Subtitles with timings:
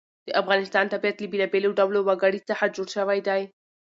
[0.27, 3.41] د افغانستان طبیعت له بېلابېلو ډولو وګړي څخه جوړ شوی دی.